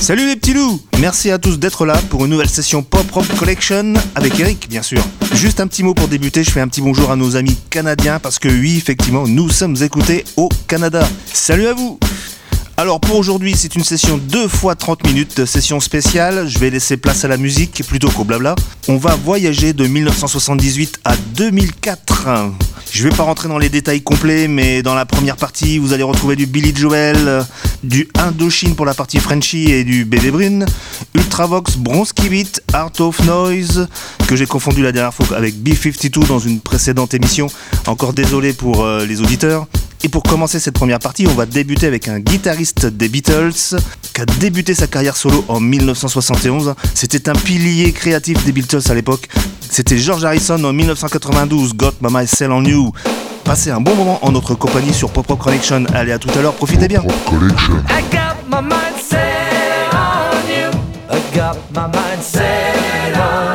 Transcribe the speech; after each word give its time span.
Salut 0.00 0.26
les 0.26 0.36
petits 0.36 0.54
loups 0.54 0.80
Merci 0.98 1.30
à 1.30 1.38
tous 1.38 1.58
d'être 1.58 1.84
là 1.84 1.96
pour 2.08 2.24
une 2.24 2.30
nouvelle 2.30 2.48
session 2.48 2.82
Pop 2.82 3.10
Rock 3.10 3.26
Collection 3.38 3.94
avec 4.14 4.38
Eric 4.40 4.68
bien 4.68 4.82
sûr. 4.82 5.02
Juste 5.34 5.60
un 5.60 5.66
petit 5.66 5.82
mot 5.82 5.94
pour 5.94 6.08
débuter, 6.08 6.42
je 6.42 6.50
fais 6.50 6.60
un 6.60 6.68
petit 6.68 6.80
bonjour 6.80 7.10
à 7.10 7.16
nos 7.16 7.36
amis 7.36 7.56
canadiens 7.70 8.18
parce 8.18 8.38
que 8.38 8.48
oui 8.48 8.76
effectivement 8.76 9.26
nous 9.28 9.50
sommes 9.50 9.76
écoutés 9.82 10.24
au 10.36 10.48
Canada. 10.66 11.06
Salut 11.32 11.66
à 11.66 11.74
vous 11.74 11.98
alors 12.80 12.98
pour 12.98 13.18
aujourd'hui, 13.18 13.54
c'est 13.54 13.76
une 13.76 13.84
session 13.84 14.16
2 14.16 14.48
fois 14.48 14.74
30 14.74 15.06
minutes, 15.06 15.44
session 15.44 15.80
spéciale. 15.80 16.48
Je 16.48 16.58
vais 16.58 16.70
laisser 16.70 16.96
place 16.96 17.26
à 17.26 17.28
la 17.28 17.36
musique 17.36 17.82
plutôt 17.86 18.08
qu'au 18.08 18.24
blabla. 18.24 18.54
On 18.88 18.96
va 18.96 19.16
voyager 19.16 19.74
de 19.74 19.86
1978 19.86 21.00
à 21.04 21.14
2004. 21.36 22.28
Je 22.90 23.06
vais 23.06 23.14
pas 23.14 23.24
rentrer 23.24 23.50
dans 23.50 23.58
les 23.58 23.68
détails 23.68 24.00
complets, 24.00 24.48
mais 24.48 24.82
dans 24.82 24.94
la 24.94 25.04
première 25.04 25.36
partie, 25.36 25.76
vous 25.76 25.92
allez 25.92 26.02
retrouver 26.04 26.36
du 26.36 26.46
Billy 26.46 26.74
Joel, 26.74 27.44
du 27.84 28.08
Indochine 28.18 28.74
pour 28.74 28.86
la 28.86 28.94
partie 28.94 29.18
Frenchy 29.18 29.70
et 29.70 29.84
du 29.84 30.06
Bébé 30.06 30.30
Brune, 30.30 30.64
Ultravox, 31.14 31.76
Bronski 31.76 32.30
Beat, 32.30 32.62
Art 32.72 32.98
of 33.00 33.22
Noise, 33.26 33.88
que 34.26 34.36
j'ai 34.36 34.46
confondu 34.46 34.82
la 34.82 34.92
dernière 34.92 35.12
fois 35.12 35.36
avec 35.36 35.54
B52 35.54 36.26
dans 36.26 36.38
une 36.38 36.60
précédente 36.60 37.12
émission. 37.12 37.48
Encore 37.86 38.14
désolé 38.14 38.54
pour 38.54 38.84
euh, 38.84 39.04
les 39.04 39.20
auditeurs. 39.20 39.66
Et 40.02 40.08
pour 40.08 40.22
commencer 40.22 40.58
cette 40.58 40.74
première 40.74 40.98
partie, 40.98 41.26
on 41.26 41.34
va 41.34 41.44
débuter 41.44 41.86
avec 41.86 42.08
un 42.08 42.20
guitariste 42.20 42.86
des 42.86 43.08
Beatles 43.08 43.52
qui 44.14 44.20
a 44.20 44.26
débuté 44.26 44.74
sa 44.74 44.86
carrière 44.86 45.16
solo 45.16 45.44
en 45.48 45.60
1971. 45.60 46.74
C'était 46.94 47.28
un 47.28 47.34
pilier 47.34 47.92
créatif 47.92 48.42
des 48.44 48.52
Beatles 48.52 48.80
à 48.88 48.94
l'époque. 48.94 49.28
C'était 49.60 49.98
George 49.98 50.24
Harrison 50.24 50.62
en 50.64 50.72
1992, 50.72 51.74
Got 51.74 51.92
My 52.00 52.12
Mind 52.12 52.28
Sell 52.28 52.50
on 52.50 52.64
You. 52.64 52.92
Passez 53.44 53.70
un 53.70 53.80
bon 53.80 53.94
moment 53.94 54.18
en 54.22 54.32
notre 54.32 54.54
compagnie 54.54 54.94
sur 54.94 55.10
Pop 55.10 55.26
Rock 55.26 55.40
Connection. 55.40 55.84
Allez, 55.92 56.12
à 56.12 56.18
tout 56.18 56.30
à 56.38 56.40
l'heure, 56.40 56.54
profitez 56.54 56.88
bien. 56.88 57.02
I 57.02 58.02
got 58.10 58.36
my 58.48 58.62
mind 58.62 58.96
set 58.98 59.18
on 59.92 60.48
you. 60.48 60.70
I 61.10 61.20
got 61.36 61.56
my 61.74 61.82
mind 61.82 62.22
set 62.22 63.16
on 63.16 63.44
you. 63.44 63.49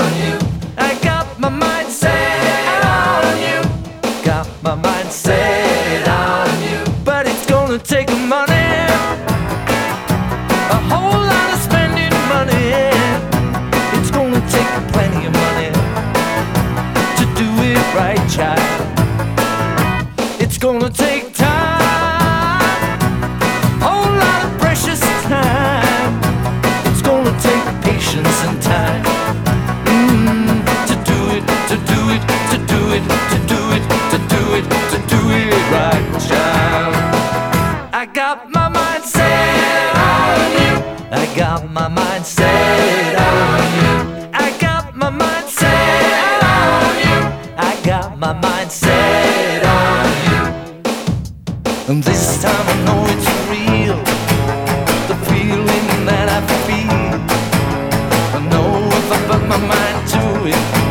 Got 41.56 41.72
my 41.72 41.88
mind 41.88 42.25
set 42.25 43.16
on 43.16 43.59
you. 43.80 44.30
I 44.34 44.58
got 44.59 44.94
my 44.94 45.09
mind 45.09 45.48
set 45.48 46.44
on 46.44 46.95
you. 47.06 47.17
I 47.58 47.80
got 47.81 48.17
my 48.20 48.34
mind 48.34 48.70
set 48.70 49.64
on 49.64 50.06
you. 50.28 50.44
And 51.88 52.03
this 52.03 52.42
time 52.42 52.67
I 52.73 52.75
know 52.86 53.02
it's 53.14 53.30
real. 53.53 54.00
The 55.08 55.16
feeling 55.30 55.88
that 56.09 56.28
I 56.38 56.42
feel. 56.66 57.20
I 58.38 58.40
know 58.52 58.69
if 59.00 59.12
I 59.16 59.19
put 59.30 59.47
my 59.47 59.59
mind 59.74 60.07
to 60.13 60.24
it, 60.53 60.84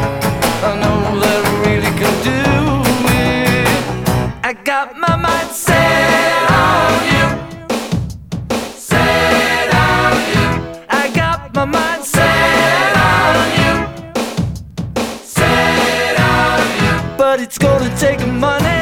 it's 17.45 17.59
gonna 17.59 17.95
take 17.99 18.27
money. 18.27 18.74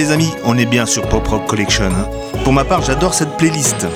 Les 0.00 0.12
amis, 0.12 0.32
on 0.44 0.56
est 0.56 0.64
bien 0.64 0.86
sur 0.86 1.06
Pop 1.06 1.28
Rock 1.28 1.46
Collection. 1.46 1.84
Hein. 1.84 2.08
Pour 2.42 2.54
ma 2.54 2.64
part, 2.64 2.80
j'adore 2.80 3.12
cette 3.12 3.36
playlist. 3.36 3.86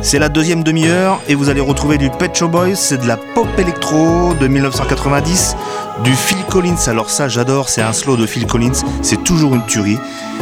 C'est 0.00 0.18
la 0.18 0.30
deuxième 0.30 0.64
demi-heure 0.64 1.20
et 1.28 1.34
vous 1.34 1.50
allez 1.50 1.60
retrouver 1.60 1.98
du 1.98 2.08
Pet 2.08 2.34
Show 2.34 2.48
Boys, 2.48 2.76
c'est 2.76 2.96
de 2.96 3.06
la 3.06 3.18
pop 3.18 3.46
électro 3.58 4.32
de 4.40 4.48
1990, 4.48 5.54
du 6.02 6.14
Phil 6.14 6.42
Collins. 6.48 6.86
Alors 6.86 7.10
ça, 7.10 7.28
j'adore, 7.28 7.68
c'est 7.68 7.82
un 7.82 7.92
slow 7.92 8.16
de 8.16 8.24
Phil 8.24 8.46
Collins, 8.46 8.72
c'est 9.02 9.22
toujours 9.22 9.54
une 9.54 9.66
tuerie. 9.66 9.98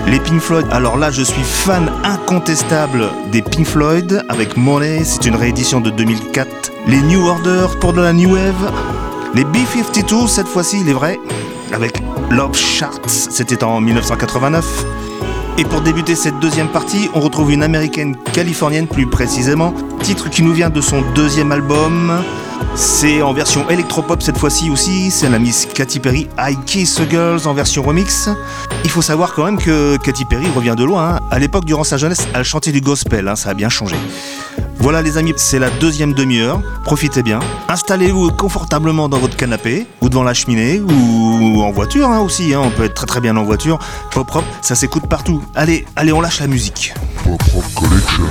Les 0.07 0.21
Pink 0.21 0.41
Floyd, 0.41 0.67
alors 0.71 0.97
là, 0.97 1.11
je 1.11 1.23
suis 1.23 1.43
fan 1.43 1.91
incontestable 2.05 3.09
des 3.33 3.43
Pink 3.43 3.67
Floyd 3.67 4.25
avec 4.29 4.57
Money, 4.57 5.03
c'est 5.05 5.27
une 5.27 5.35
réédition 5.35 5.81
de 5.81 5.91
2004. 5.91 6.71
Les 6.87 7.03
New 7.03 7.27
Order 7.27 7.67
pour 7.81 7.93
de 7.93 8.03
la 8.03 8.13
New 8.13 8.35
Wave. 8.35 8.73
Les 9.35 9.45
B-52, 9.45 10.29
cette 10.29 10.47
fois-ci, 10.47 10.81
il 10.83 10.89
est 10.89 10.93
vrai, 10.93 11.19
Love 12.33 12.57
Charts, 12.57 13.11
c'était 13.11 13.63
en 13.63 13.83
1989. 13.83 14.87
Et 15.59 15.65
pour 15.65 15.83
débuter 15.83 16.15
cette 16.15 16.39
deuxième 16.39 16.69
partie, 16.69 17.11
on 17.13 17.21
retrouve 17.21 17.53
une 17.53 17.63
américaine 17.63 18.17
californienne 18.33 18.87
plus 18.87 19.07
précisément, 19.07 19.75
titre 20.03 20.31
qui 20.31 20.43
nous 20.43 20.55
vient 20.55 20.71
de 20.71 20.81
son 20.81 21.03
deuxième 21.15 21.53
album. 21.53 22.25
C'est 22.75 23.21
en 23.21 23.35
version 23.35 23.69
électropop 23.69 24.23
cette 24.23 24.39
fois-ci 24.39 24.71
aussi, 24.71 25.11
c'est 25.11 25.29
la 25.29 25.39
Miss 25.39 25.67
Katy 25.67 26.01
Perry, 26.01 26.27
I 26.39 26.57
Kiss 26.65 26.95
the 26.95 27.11
Girls 27.11 27.47
en 27.47 27.53
version 27.53 27.83
remix. 27.83 28.31
Il 28.85 28.91
faut 28.91 29.03
savoir 29.03 29.35
quand 29.35 29.45
même 29.45 29.59
que 29.59 29.99
Katy 29.99 30.25
Perry 30.25 30.47
revient 30.57 30.75
de 30.75 30.85
loin. 30.85 31.17
Hein. 31.17 31.21
À 31.31 31.39
l'époque, 31.39 31.67
durant 31.67 31.85
sa 31.85 31.99
jeunesse, 31.99 32.27
elle 32.35 32.45
chantait 32.45 32.73
du 32.73 32.81
gospel, 32.81 33.29
hein, 33.29 33.37
ça 33.37 33.51
a 33.51 33.55
bien 33.55 33.69
changé. 33.69 33.97
Voilà 34.83 35.01
les 35.01 35.17
amis, 35.17 35.33
c'est 35.37 35.61
la 35.61 35.71
deuxième 35.71 36.13
demi-heure. 36.13 36.61
Profitez 36.83 37.23
bien. 37.23 37.39
Installez-vous 37.69 38.33
confortablement 38.33 39.09
dans 39.09 39.19
votre 39.19 39.37
canapé 39.37 39.87
ou 40.01 40.09
devant 40.09 40.25
la 40.25 40.35
cheminée 40.35 40.81
ou 40.81 41.63
en 41.63 41.71
voiture 41.71 42.09
hein, 42.09 42.19
aussi. 42.19 42.53
Hein. 42.53 42.63
On 42.65 42.71
peut 42.71 42.83
être 42.83 42.95
très 42.95 43.07
très 43.07 43.21
bien 43.21 43.37
en 43.37 43.45
voiture. 43.45 43.79
Pop 44.11 44.27
propre, 44.27 44.49
ça 44.61 44.75
s'écoute 44.75 45.07
partout. 45.07 45.41
Allez, 45.55 45.87
allez, 45.95 46.13
on 46.13 46.21
lâche 46.21 46.41
la 46.41 46.49
musique. 46.49 46.95
Pop 47.23 47.41
Collection. 47.77 48.25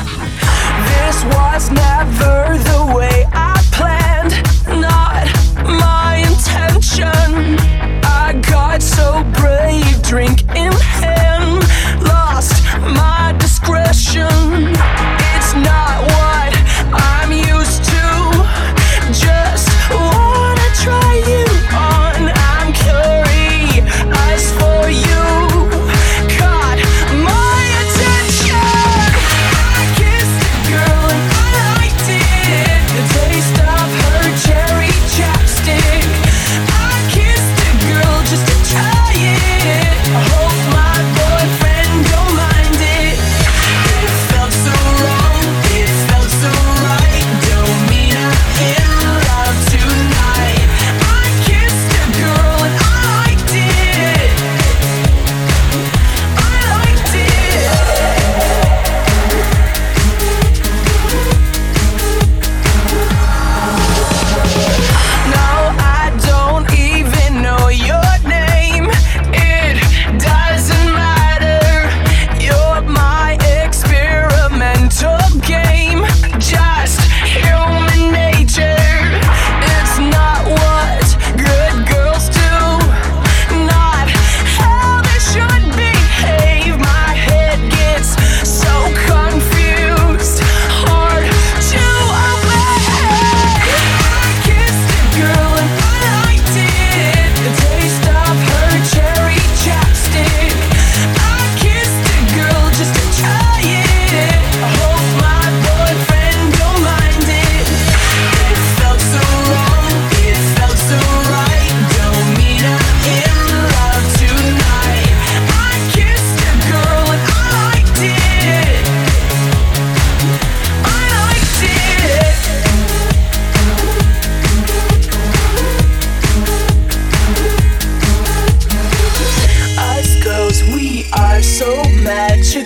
This 0.84 1.24
was 1.24 1.72
never 1.72 2.58
the 2.66 2.96
way 2.98 3.26
I 3.34 3.58
planned, 3.72 4.34
not 4.78 5.28
my 5.66 6.18
intention. 6.18 7.56
I 8.04 8.34
got 8.52 8.82
so 8.82 9.24
brave, 9.40 10.02
drink 10.02 10.42
in 10.54 10.74
hand, 10.74 11.64
lost 12.04 12.62
my 12.94 13.34
discretion. 13.40 14.76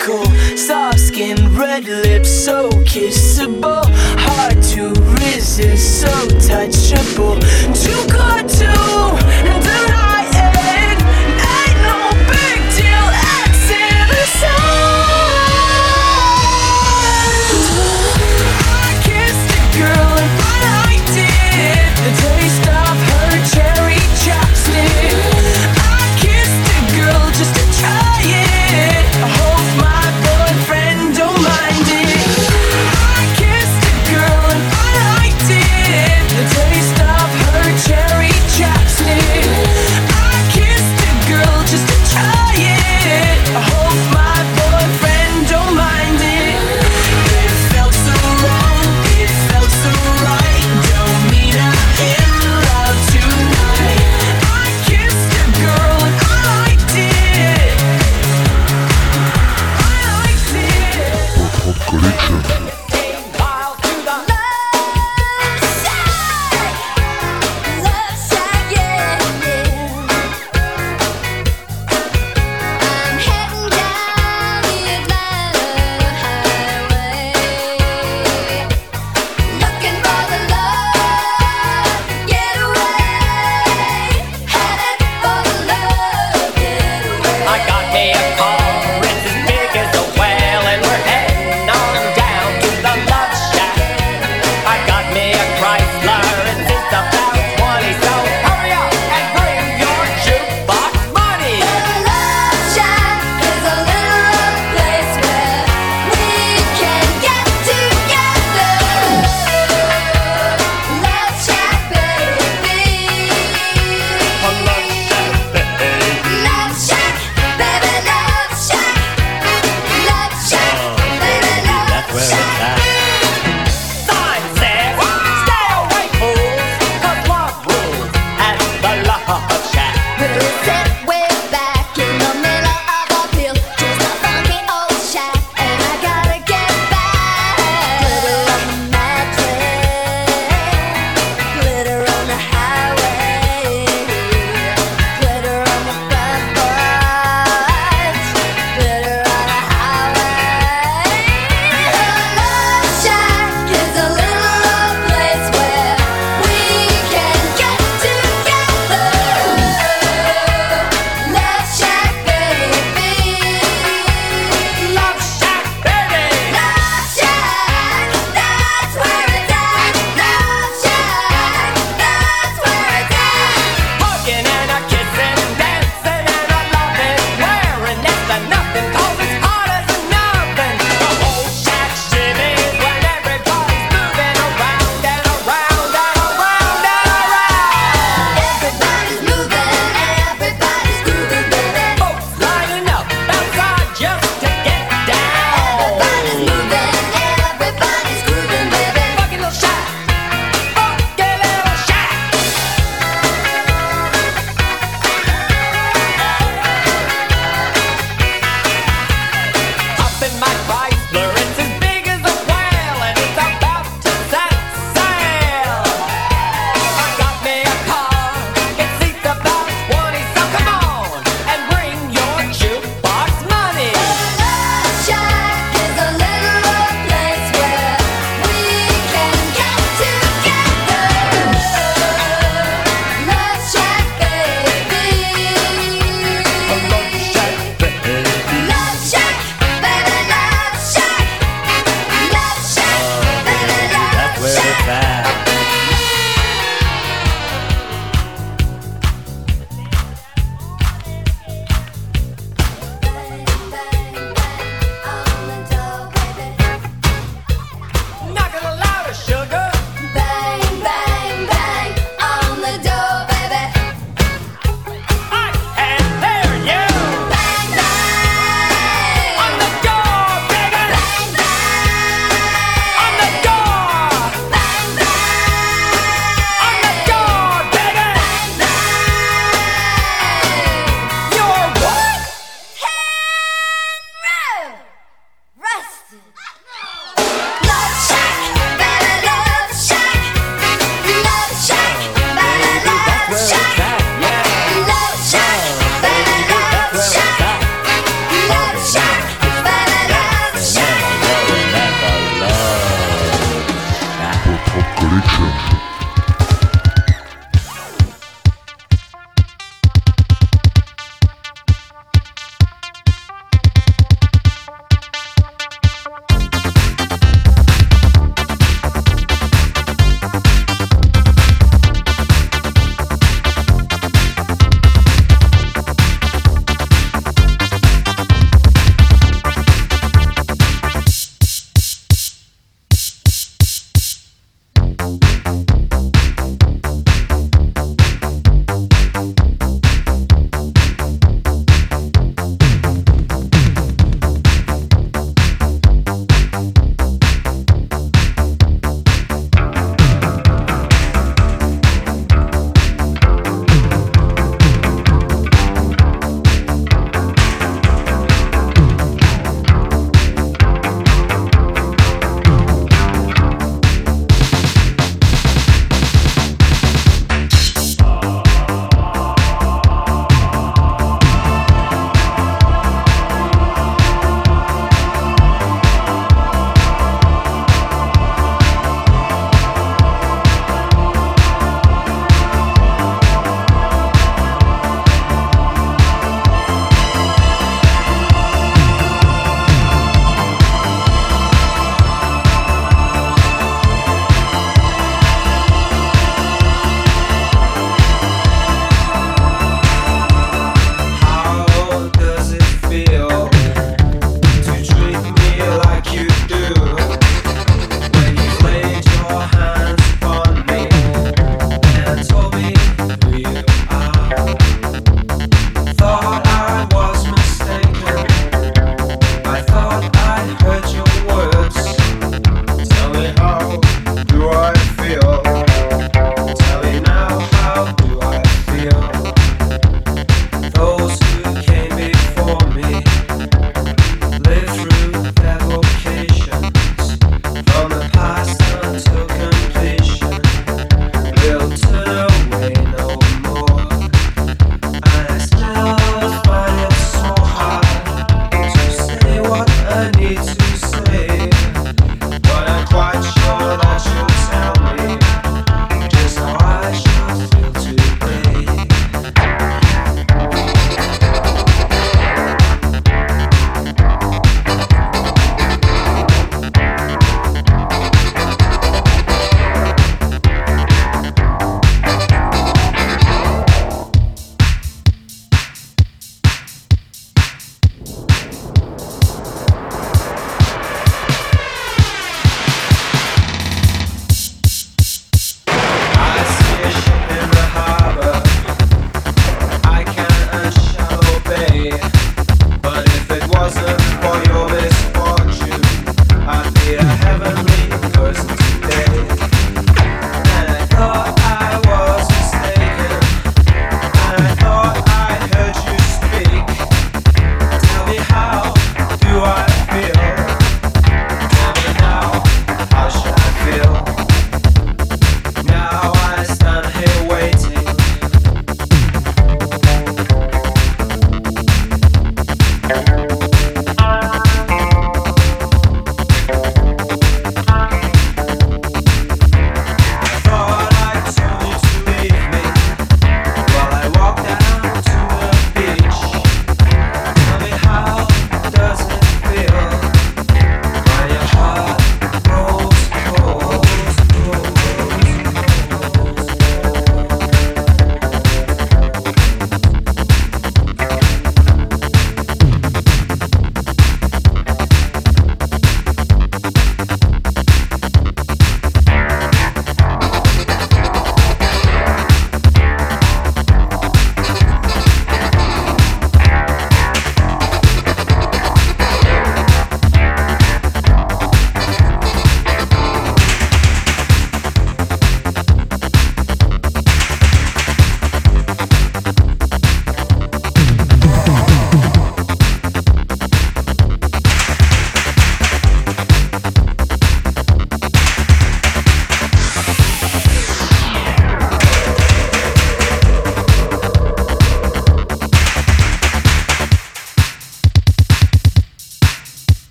magical. 0.00 0.24
Soft 0.56 0.98
skin, 0.98 1.56
red 1.56 1.84
lips, 1.84 2.30
so 2.30 2.70
kissable. 2.84 3.84
Hard 4.18 4.62
to 4.62 4.88
resist, 5.14 6.00
so 6.00 6.08
touchable. 6.38 7.40
Too 7.74 8.12
good 8.12 8.48
to. 8.48 9.19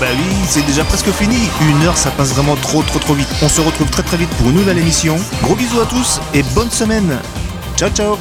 Bah 0.00 0.06
oui, 0.16 0.34
c'est 0.48 0.64
déjà 0.64 0.84
presque 0.84 1.10
fini. 1.10 1.36
Une 1.60 1.82
heure, 1.84 1.96
ça 1.96 2.10
passe 2.10 2.32
vraiment 2.32 2.56
trop 2.56 2.82
trop 2.82 2.98
trop 2.98 3.12
vite. 3.12 3.28
On 3.42 3.48
se 3.48 3.60
retrouve 3.60 3.90
très 3.90 4.02
très 4.02 4.16
vite 4.16 4.30
pour 4.38 4.48
une 4.48 4.54
nouvelle 4.54 4.78
émission. 4.78 5.18
Gros 5.42 5.54
bisous 5.54 5.80
à 5.80 5.84
tous 5.84 6.18
et 6.32 6.42
bonne 6.54 6.70
semaine. 6.70 7.18
Ciao 7.76 7.90
ciao. 7.90 8.16